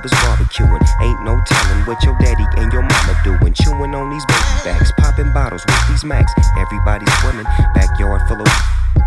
[0.00, 0.82] brothers barbecuing.
[1.02, 3.52] Ain't no telling what your daddy and your mama doing.
[3.52, 6.32] Chewing on these baby bags, popping bottles with these Macs.
[6.58, 8.48] Everybody's swimming, backyard full of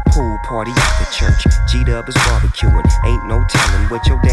[0.09, 1.41] pool party at the church.
[1.69, 2.85] G Dub is barbecuing.
[3.05, 4.32] Ain't no telling what your daddy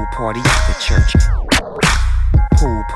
[0.00, 1.39] pool party at the church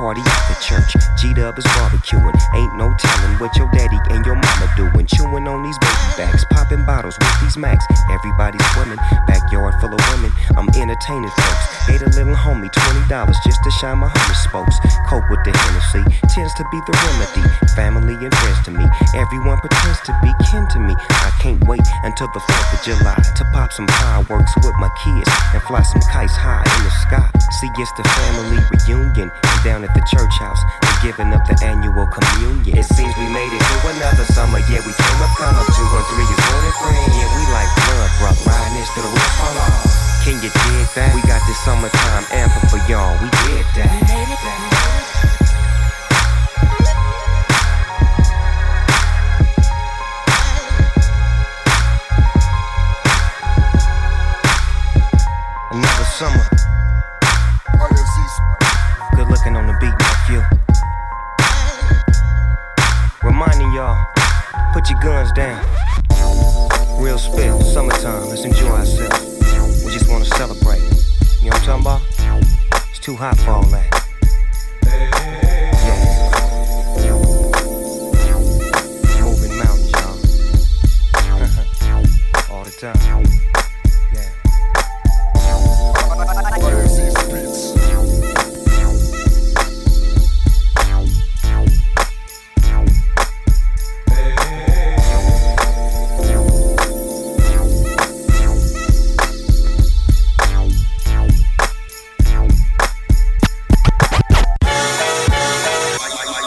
[0.05, 0.93] party at the church.
[1.17, 2.37] G Dub is barbecuing.
[2.53, 5.07] Ain't no telling what your daddy and your mama doing.
[5.09, 7.81] Chewing on these baby bags, popping bottles with these max.
[8.13, 10.31] Everybody swimming, backyard full of women.
[10.61, 11.65] I'm entertaining folks.
[11.89, 13.09] Gave a little homie $20
[13.49, 14.77] just to shine my homie spokes.
[15.09, 17.49] Cope with the Hennessy tends to be the remedy.
[17.73, 18.85] Family and friends to me.
[19.17, 20.95] Everyone pretends to be kin to me.
[21.09, 25.31] I can't wait until the 4th of July to pop some fireworks with my kids
[25.57, 27.29] and fly some kites high in the sky.
[27.57, 29.33] See, it's the family reunion
[29.65, 32.75] down at the church house and giving up the annual communion.
[32.77, 34.59] It seems we made it through another summer.
[34.67, 36.75] Yeah, we came up come up two and three is more than.
[37.15, 40.05] Yeah, we like blood, brought riding this to the roof fall off.
[40.27, 41.15] Can you dig that?
[41.15, 43.15] We got this summertime anthem for y'all.
[43.23, 43.89] We did that.
[43.89, 44.74] We made it, Another
[73.05, 74.04] too hot for all that.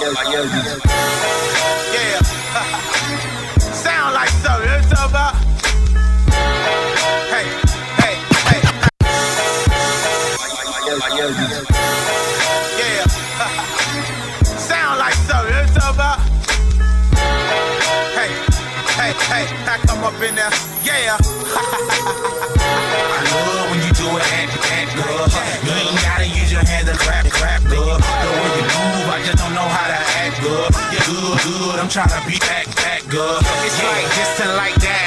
[0.07, 0.15] Yeah.
[3.59, 4.69] Sound like something.
[5.03, 5.35] About.
[7.27, 7.43] Hey,
[7.99, 8.15] hey,
[8.47, 8.61] hey.
[12.79, 13.03] Yeah.
[14.45, 15.75] Sound like something.
[15.75, 16.19] About.
[18.15, 18.31] Hey,
[18.95, 19.45] hey, hey.
[19.67, 20.51] I come up in there.
[20.85, 21.17] Yeah.
[23.11, 24.23] I love when you do it.
[24.95, 25.26] Good.
[31.79, 33.37] I'm trying to be that, that good.
[33.63, 35.06] It's yeah, like just like that.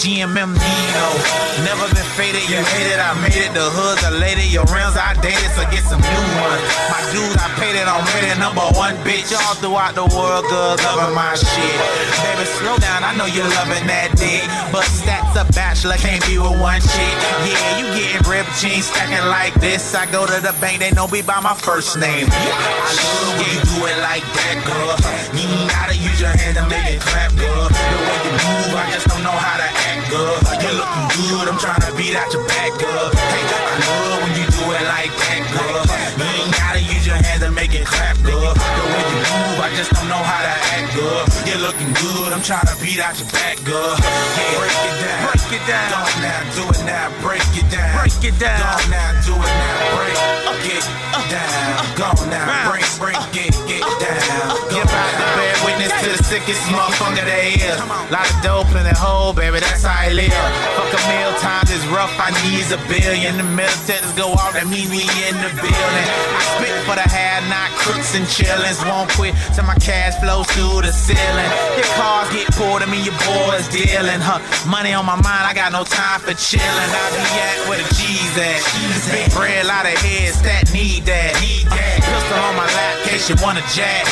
[0.00, 1.08] GMM Nino.
[1.64, 3.52] Never been faded, you hated, I made it.
[3.52, 6.62] The hoods are lady, your rims I dated, so get some new ones.
[6.88, 7.02] My
[7.80, 9.32] it on ready, number one bitch.
[9.32, 11.76] All throughout the world, girls loving my shit.
[12.20, 14.44] Baby, slow down, I know you're loving that dick.
[14.68, 17.14] But stats a bachelor, can't be with one chick.
[17.48, 18.20] Yeah, you getting
[18.60, 19.94] you ain't stacking like this.
[19.94, 22.28] I go to the bank, they know me by my first name.
[22.28, 24.96] I love when you do it like that, girl.
[25.32, 27.68] You gotta use your hand to make it clap, girl.
[27.70, 30.36] The way you move, I just don't know how to act, girl.
[30.60, 33.08] You're looking good, I'm trying to beat out your back, girl.
[33.14, 35.29] Hey, I love when you do it like that,
[39.80, 41.24] just don't know how to act, girl.
[41.48, 43.96] You're looking good, I'm trying to beat out your back, girl.
[43.96, 45.88] Yeah, break it down, break it down.
[45.88, 48.60] Go now, do it now, break it down, break it down.
[48.60, 50.84] Go now, do it now, break uh, uh, uh, get
[51.32, 51.80] down.
[51.96, 54.69] Go now, break, break, get, get down.
[56.00, 57.76] To the sickest motherfucker there is.
[58.08, 60.32] Lot of dope in the hole, baby, that's how I live.
[60.76, 63.36] Fuck a meal times is rough, I need a billion.
[63.36, 66.08] The militants go off, that means we in the building.
[66.32, 68.80] I spit for the have not crooks and chillins.
[68.88, 71.50] Won't quit till my cash flows through the ceiling.
[71.76, 74.24] Your cars get pulled, I mean your boys dealing.
[74.24, 76.90] Huh, money on my mind, I got no time for chillin'.
[76.96, 79.36] I be at where the G's at.
[79.36, 81.36] Bread, lot of heads, that need that.
[81.44, 81.99] Need that
[82.30, 84.06] pistol on my lap, case you wanna jab.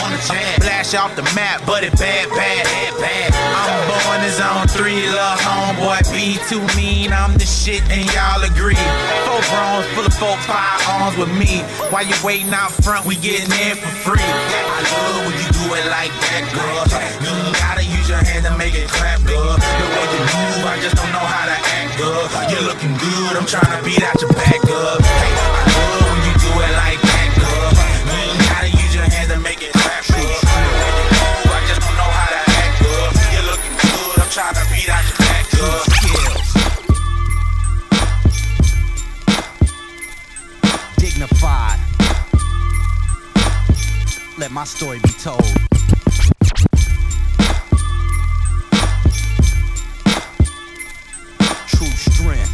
[0.61, 3.31] Flash off the map, but it bad, bad, bad, bad.
[3.35, 6.03] I'm born in zone three, love homeboy.
[6.13, 8.79] Be too mean, I'm the shit, and y'all agree.
[9.27, 11.63] Four bronze, full of folk, firearms with me.
[11.91, 14.23] While you waiting out front, we getting in for free.
[14.23, 16.85] I love when you do it like that, girl.
[17.23, 19.55] You gotta use your hand to make it clap, girl.
[19.55, 22.27] The way you move, I just don't know how to act, girl.
[22.51, 24.99] You're looking good, I'm trying to beat out your back, girl.
[24.99, 25.68] Hey,
[44.59, 45.41] my story be told.
[51.69, 52.51] True strength.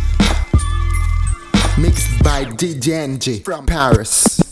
[1.78, 4.43] Mixed by DJ from Paris.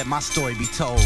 [0.00, 1.04] Let my story be told.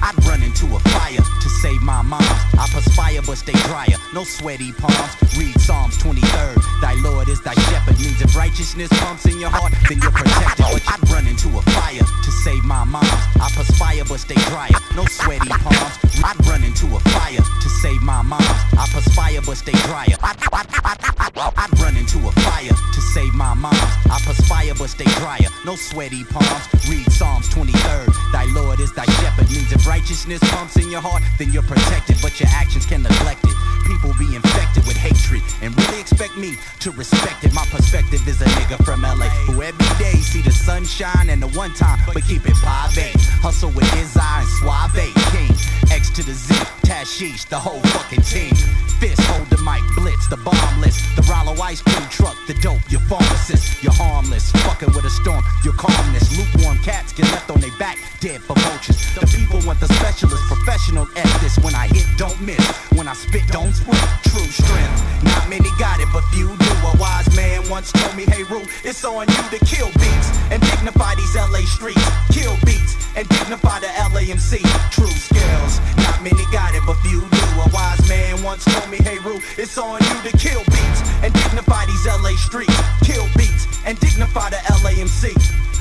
[0.00, 2.22] I'd run into a fire to save my moms.
[2.54, 3.98] I perspire but stay drier.
[4.14, 5.10] No sweaty palms.
[5.36, 6.62] Read Psalms 23rd.
[6.80, 7.98] Thy Lord is thy shepherd.
[7.98, 10.66] Means if righteousness pumps in your heart, then you're protected.
[10.86, 13.10] I'd run into a fire to save my moms.
[13.42, 14.78] I perspire but stay drier.
[14.94, 15.98] No sweaty palms.
[16.22, 18.46] I'd run into a fire to save my moms.
[18.78, 20.14] I perspire but stay drier.
[20.22, 23.82] I'd run into a fire to save my moms.
[24.06, 25.50] I perspire but stay drier.
[25.66, 26.79] No sweaty palms.
[26.90, 28.32] Read Psalms 23rd.
[28.32, 29.48] Thy Lord is thy shepherd.
[29.48, 32.16] Means if righteousness pumps in your heart, then you're protected.
[32.20, 33.54] But your actions can neglect it.
[33.86, 37.52] People be infected with hatred and really expect me to respect it.
[37.54, 41.48] My perspective is a nigga from LA who every day see the sunshine and the
[41.56, 43.14] one time, but keep it private.
[43.38, 44.98] Hustle with his and suave
[45.30, 45.54] king.
[45.94, 48.54] X to the Z, Tashish, the whole fucking team.
[49.00, 52.84] Fist hold the mic, blitz, the bomb list, the Rollo ice cream truck, the dope,
[52.90, 54.52] your pharmacist, you're harmless.
[54.68, 56.28] Fucking with a storm, your calmness.
[56.36, 59.00] Lukewarm cats get left on their back, dead for vultures.
[59.16, 61.56] The people want the specialist, professional at this.
[61.64, 62.60] When I hit, don't miss.
[62.92, 64.04] When I spit, don't split.
[64.28, 65.24] True strength.
[65.24, 66.72] Not many got it, but few do.
[66.84, 70.60] A wise man once told me, hey Rue, it's on you to kill beats and
[70.60, 72.04] dignify these LA streets.
[72.36, 74.60] Kill beats and dignify the LAMC.
[74.92, 75.80] True skills.
[76.22, 77.44] Many got it, but few do.
[77.62, 81.32] A wise man once told me, hey Rue, it's on you to kill beats and
[81.32, 82.76] dignify these LA streets.
[83.02, 85.32] Kill beats and dignify the LAMC.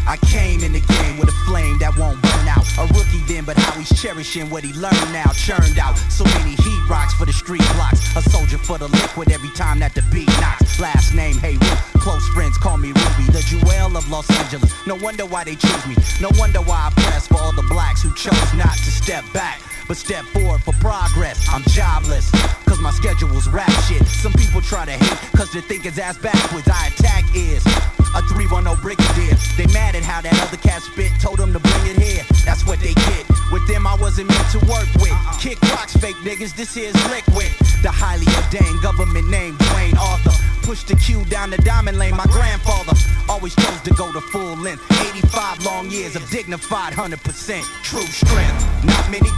[0.07, 2.65] I came in the game with a flame that won't burn out.
[2.79, 5.29] A rookie then, but how he's cherishing what he learned now.
[5.33, 8.01] Churned out so many heat rocks for the street blocks.
[8.15, 10.79] A soldier for the liquid every time that the beat knocks.
[10.79, 12.01] Last name, hey Ru.
[12.01, 14.73] Close friends call me Ruby, the Jewel of Los Angeles.
[14.87, 15.95] No wonder why they choose me.
[16.19, 19.61] No wonder why I press for all the blacks who chose not to step back.
[19.89, 21.43] But step forward for progress.
[21.49, 22.29] I'm jobless,
[22.69, 24.05] cause my schedule's rap shit.
[24.05, 26.69] Some people try to hate, cause they think it's ass backwards.
[26.71, 27.65] I attack is
[28.13, 29.33] a 310 brigadier.
[29.57, 32.23] They mad at how that other cat spit, told them to bring it here.
[32.45, 33.25] That's what they get.
[33.51, 35.09] With them, I wasn't meant to work with.
[35.09, 35.39] Uh-uh.
[35.41, 37.49] Kick rocks, fake niggas, this here's liquid.
[37.81, 40.37] The highly ordained government name, Dwayne Arthur.
[40.61, 42.93] Push the cue down the diamond lane, my grandfather
[43.27, 44.83] always chose to go to full length.
[45.15, 48.85] 85 long years of dignified 100% true strength.
[48.85, 49.28] Not many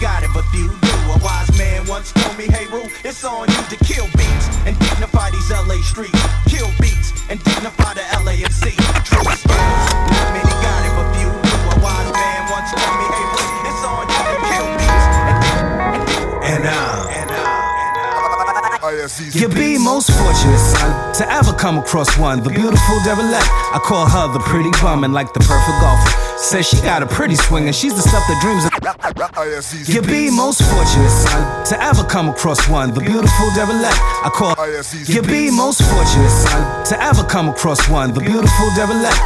[2.02, 5.78] once told me, hey Rue, it's on you to kill beats and dignify these LA
[5.86, 6.18] streets.
[6.50, 8.74] Kill beats and dignify the LAMC.
[9.06, 9.86] True skills.
[10.10, 11.54] Not many got it, but few do.
[11.62, 15.38] A wise man once told me, hey Rue, it's on you to kill beats and,
[16.50, 17.02] And uh,
[19.34, 22.42] You'd be most fortunate, son, to ever come across one.
[22.42, 23.46] The beautiful derelict.
[23.74, 26.10] I call her the pretty bum and like the perfect golfer.
[26.38, 28.81] Says she got a pretty swing and she's the stuff that dreams of.
[29.02, 32.94] You'd be most fortunate, son, to ever come across one.
[32.94, 33.98] The beautiful derelict.
[34.24, 34.54] I call.
[35.08, 38.14] You'd be most fortunate, son, to ever come across one.
[38.14, 39.18] The beautiful derelict.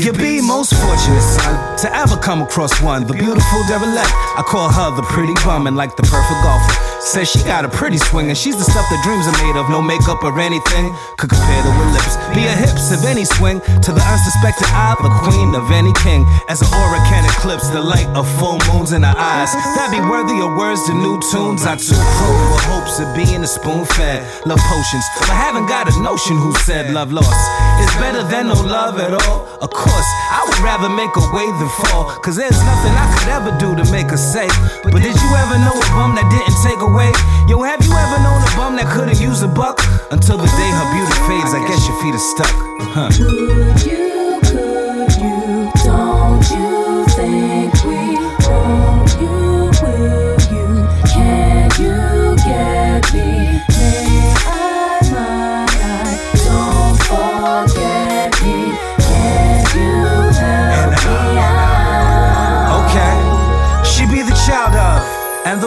[0.00, 3.06] You'd be most fortunate, son, to ever come across one.
[3.06, 4.10] The beautiful derelict.
[4.36, 6.93] I call her the pretty bum and like the perfect golfer.
[7.04, 9.68] Says she got a pretty swing and she's the stuff that dreams are made of.
[9.68, 10.88] No makeup or anything
[11.20, 12.16] could compare to her lips.
[12.32, 16.24] Be a hips of any swing to the unsuspected eye, the queen of any king.
[16.48, 19.52] As an aura can eclipse the light of full moons in her eyes.
[19.76, 21.68] That be worthy of words to new tunes.
[21.68, 24.24] I too crow with hopes of being a spoon fed.
[24.48, 27.36] Love potions, but haven't got a notion who said love lost.
[27.84, 29.44] Is better than no love at all.
[29.60, 32.16] Of course, I would rather make a way than fall.
[32.24, 34.56] Cause there's nothing I could ever do to make her safe.
[34.88, 36.93] But did you ever know a bum that didn't take away?
[36.94, 39.80] Yo, have you ever known a bum that couldn't use a buck?
[40.12, 42.54] Until the day her beauty fades, I guess your feet are stuck.
[42.94, 44.03] Huh.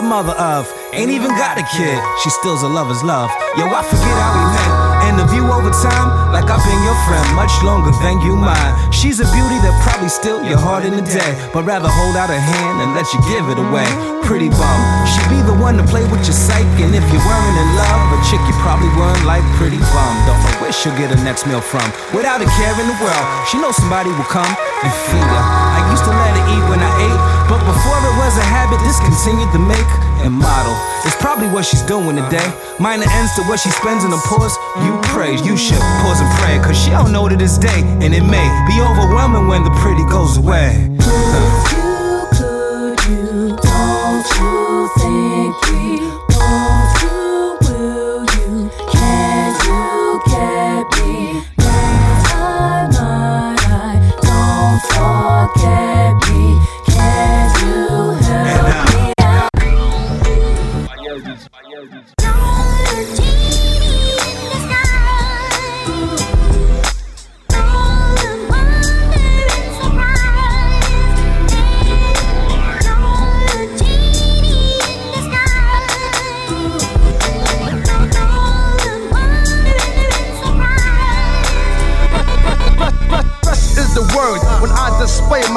[0.08, 0.64] Mother of.
[0.96, 3.28] Ain't even got a kid, she still's a lover's love.
[3.60, 4.72] Yo, I forget how we met.
[5.04, 8.72] And the view over time, like I've been your friend much longer than you mine.
[8.88, 12.32] She's a beauty that probably steal your heart in a day, but rather hold out
[12.32, 13.86] a hand and let you give it away.
[14.24, 14.80] Pretty bum.
[15.04, 18.00] she'd be the one to play with your psyche, and if you weren't in love,
[18.12, 20.12] a chick you probably weren't like pretty bum.
[20.24, 21.84] Don't know where she'll get her next meal from.
[22.16, 25.77] Without a care in the world, she knows somebody will come and feed her.
[25.98, 29.02] Used to let her eat when I ate, but before it was a habit, this
[29.02, 29.90] continued to make
[30.22, 30.70] and model.
[31.02, 32.46] It's probably what she's doing today.
[32.78, 34.54] Minor ends to what she spends in the pause.
[34.86, 38.14] You praise, you should pause and pray, cause she don't know to this day, and
[38.14, 40.97] it may be overwhelming when the pretty goes away.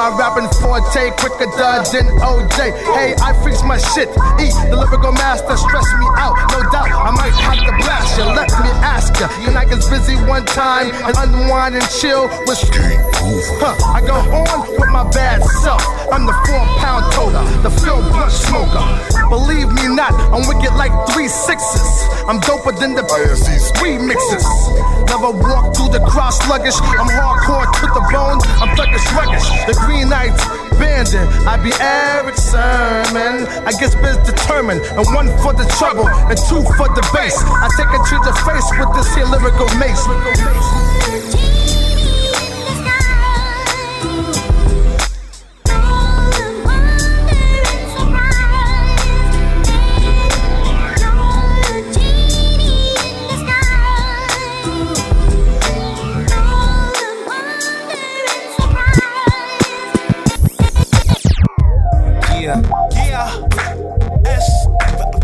[0.01, 1.45] My rapping forte quicker
[1.93, 2.73] than OJ.
[2.97, 4.09] Hey, I fix my shit.
[4.41, 6.33] E, the lyrical master, stress me out.
[6.49, 8.25] No doubt, I might have to blast you.
[8.25, 12.57] Let me ask you, can I get busy one time and unwind and chill with
[13.61, 15.85] Huh, I go on with my bad self.
[16.09, 18.81] I'm the four pound toter, the field blunt smoker.
[19.29, 22.09] Believe me not, I'm wicked like three sixes.
[22.25, 23.05] I'm doper than the
[23.77, 24.45] three mixes.
[25.07, 26.79] Never walk through the cross sluggish.
[26.79, 28.39] I'm hardcore to the bone.
[28.61, 29.47] I'm thuggish ruggish.
[29.67, 29.75] The
[30.79, 31.27] Bandit.
[31.45, 33.45] I be Erick Sermon.
[33.67, 34.81] I guess biz determined.
[34.97, 37.37] And one for the trouble and two for the bass.
[37.43, 41.50] I take it to the face with this here lyrical mace.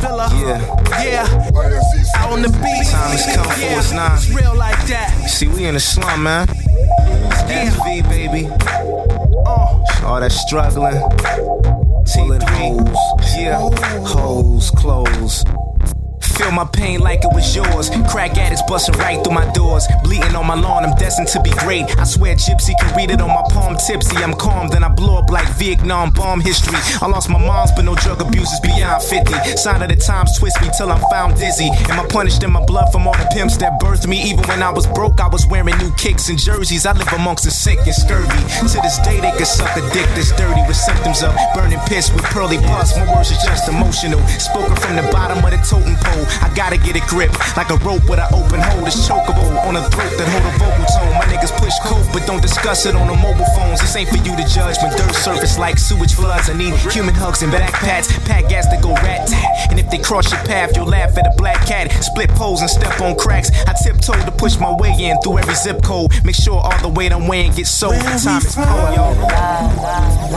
[0.08, 0.30] Villa.
[0.34, 1.04] yeah.
[1.04, 2.16] Yeah.
[2.16, 2.90] Out on the beach.
[2.90, 3.80] Time has come for yeah.
[3.80, 4.16] us now.
[4.16, 5.12] It's real like that.
[5.30, 6.48] See, we in the slum, man.
[7.48, 7.72] Yeah.
[7.84, 8.48] V, baby.
[9.46, 10.06] Uh.
[10.06, 11.02] All that struggling.
[12.14, 12.98] Pulling hoes.
[13.38, 13.70] Yeah.
[14.06, 15.44] Hoes, clothes.
[16.38, 17.90] Feel my pain like it was yours.
[18.10, 19.88] Crack addicts busting right through my doors.
[20.04, 21.86] Bleeding on my lawn, I'm destined to be great.
[21.98, 24.18] I swear Gypsy can read it on my palm tipsy.
[24.18, 26.78] I'm calm, then I blow up like Vietnam bomb history.
[27.02, 29.58] I lost my mom's, but no drug abuse is beyond 50.
[29.58, 31.70] Sign of the times twist me till I'm found dizzy.
[31.90, 34.22] Am I punished in my blood from all the pimps that birthed me?
[34.30, 36.86] Even when I was broke, I was wearing new kicks and jerseys.
[36.86, 38.30] I live amongst the sick and scurvy.
[38.62, 42.14] To this day, they can suck a dick that's dirty with symptoms of burning piss
[42.14, 42.96] with pearly pus.
[42.96, 44.22] My words are just emotional.
[44.38, 46.27] Spoken from the bottom of the totem pole.
[46.42, 48.86] I gotta get a grip like a rope with an open hole.
[48.86, 51.14] It's chokeable on a throat that hold a vocal tone.
[51.18, 53.82] My niggas push coke, but don't discuss it on the mobile phones.
[53.82, 56.50] This ain't for you to judge when dirt surface like sewage floods.
[56.50, 59.70] I need human hugs and back pats, pack gas to go rat tat.
[59.70, 61.92] And if they cross your path, you'll laugh at a black cat.
[62.04, 63.52] Split poles and step on cracks.
[63.68, 66.12] I tiptoe to push my way in through every zip code.
[66.24, 67.96] Make sure all the weight I'm weighing gets sold.
[67.96, 70.37] The time is cold, yo.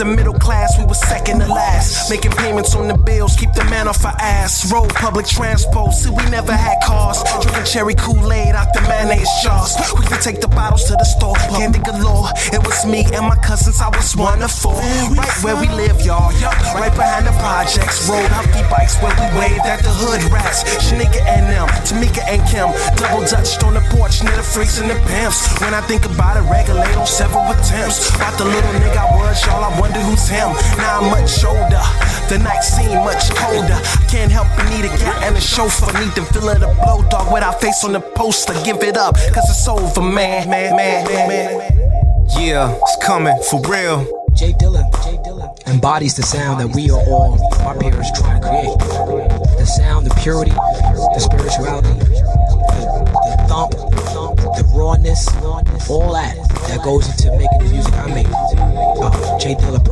[0.00, 0.10] Box.
[0.10, 2.10] See, middle class, we were second to last.
[2.10, 4.70] Making payments on the bills, keep the man off our ass.
[4.72, 7.22] Road public transport, see, we never had cars.
[7.42, 9.76] Drinking cherry Kool Aid out the mayonnaise jars.
[9.98, 12.28] We could take the bottles to the store, candy galore.
[12.52, 14.74] It was me and my cousins, I was one of four.
[14.74, 16.32] Right where we live, y'all.
[16.40, 18.08] Yup, right behind the projects.
[18.08, 20.64] Rode Huffy bikes where we waved at the hood rats.
[20.80, 22.68] Shanika and them, Tamika and Kim.
[22.96, 25.48] Double dutched on the porch near the freaks and the pimps.
[25.60, 28.14] When I think about it, regulate on several attempts.
[28.14, 30.48] About the little nigga I was, y'all, I wonder who's him.
[30.78, 31.82] Now I'm much older.
[32.28, 33.78] The night seem much colder.
[34.08, 35.92] Can't help but need a cat and a chauffeur.
[35.98, 38.54] Need to feel it a blow dog with our face on the poster.
[38.64, 40.48] Give it up, cause it's over, man.
[40.48, 42.28] Man, man, man, man.
[42.38, 44.06] Yeah, it's coming for real.
[44.32, 44.86] J Dilla
[45.66, 48.78] embodies the sound that we are all, our peers, trying to create.
[49.58, 52.06] The sound, the purity, the spirituality, the,
[53.26, 55.26] the thump, the rawness,
[55.90, 56.36] all that
[56.68, 58.26] that goes into making the music I make.
[58.30, 59.89] Uh, J Dilla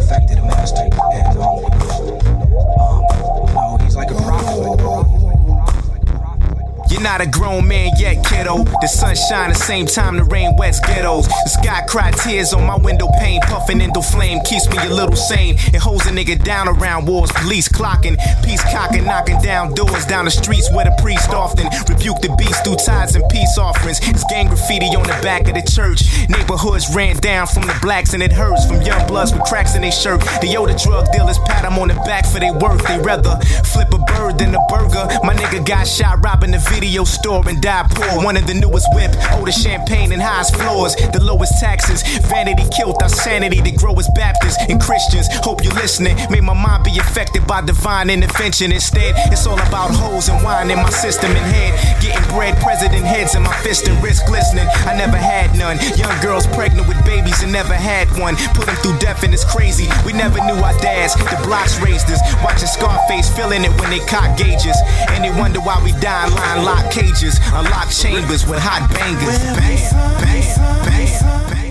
[7.19, 8.65] not a grown man yet, kiddo.
[8.81, 11.26] The sun shine the same time the rain wets ghettos.
[11.26, 15.17] The sky cry tears on my window pane, puffing into flame keeps me a little
[15.17, 15.57] sane.
[15.75, 20.26] It holds a nigga down around wars, police clocking, peace cocking, knocking down doors down
[20.26, 23.99] the streets where the priest often rebuke the beast through tithes and peace offerings.
[24.02, 26.02] It's gang graffiti on the back of the church.
[26.28, 29.83] Neighborhoods ran down from the blacks and it hurts from young bloods with cracks in
[29.83, 30.21] their shirt.
[30.41, 32.83] The older drug dealers pat them on the back for their work.
[32.87, 35.09] They rather flip a bird than a burger.
[35.25, 38.23] My nigga got shot robbing the video store and die poor.
[38.25, 40.94] One of the newest whip, older champagne and highest floors.
[40.94, 45.26] The lowest taxes, vanity killed our sanity to grow as Baptists and Christians.
[45.42, 46.16] Hope you listening.
[46.30, 48.73] Made my mind be affected by divine intervention.
[48.73, 51.73] Instead, it's all about hoes and wine in my system and head.
[52.02, 54.66] Getting bread, president heads in my fist and wrist glistening.
[54.86, 55.78] I never had none.
[55.97, 58.36] Young girls pregnant with babies and never had one.
[58.54, 59.88] Put them through death and it's crazy.
[60.04, 61.14] We never knew our dads.
[61.14, 62.21] The blocks raised us.
[62.44, 64.76] Watching Scarface, feeling it when they cock gauges.
[65.10, 67.39] And they wonder why we die in line lock cages.
[67.54, 69.39] Unlock chambers with hot bangers.
[69.54, 69.78] Bang,
[70.19, 70.43] bang,
[70.84, 71.69] bang, bang.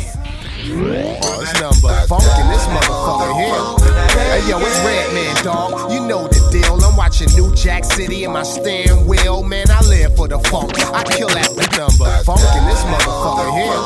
[1.23, 3.61] Oh, it's but funk in this motherfucker here.
[4.15, 5.91] Hey yo, it's Redman, dog.
[5.91, 6.75] You know the deal.
[6.83, 9.43] I'm watching New Jack City in my steering wheel.
[9.43, 10.73] Man, I live for the funk.
[10.93, 12.11] I kill that with number.
[12.23, 13.79] Funk in this motherfucker here.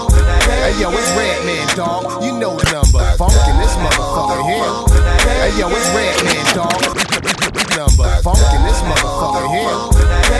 [0.61, 2.23] Hey yo, it's Redman, dog.
[2.23, 3.03] You know the number.
[3.17, 4.71] Funk in this motherfucker here.
[5.41, 7.30] Hey yo, it's Redman, dog.
[7.51, 8.07] Number.
[8.23, 9.75] Funk in this motherfucker here.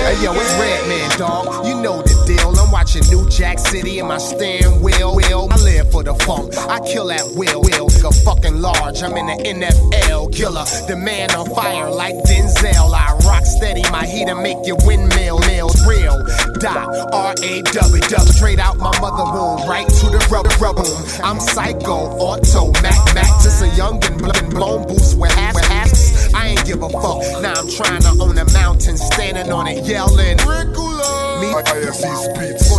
[0.08, 1.66] Hey yo, it's Redman, dog.
[1.66, 2.58] You know the deal.
[2.58, 5.16] I'm watching New Jack City in my steering wheel.
[5.16, 5.48] wheel.
[5.52, 6.56] I live for the funk.
[6.58, 7.62] I kill at will.
[7.62, 9.04] Will go fucking large.
[9.04, 10.64] I'm in the NFL killer.
[10.88, 12.94] The man on fire like Denzel.
[12.94, 13.84] I rock steady.
[13.92, 16.16] My heater make your windmill nails real.
[16.60, 20.88] Dot R A W dub straight out my mother womb, right to the rubber rubber.
[21.24, 23.28] I'm psycho, auto, Mac Mac.
[23.44, 26.31] Just a young and bl- blown boost with halves.
[26.52, 27.24] Ain't give a fuck.
[27.42, 30.36] Now I'm trying to own a mountain, standing on it, yelling.
[30.36, 31.64] Me on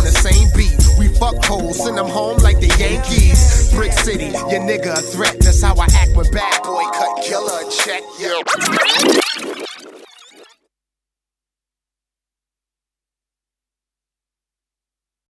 [0.05, 0.77] the same beat.
[0.99, 3.73] We fuck hoes, send them home like the Yankees.
[3.73, 5.39] Brick City, your nigga a threat.
[5.39, 8.03] That's how I act when bad boy cut killer check.
[8.19, 9.21] Yeah.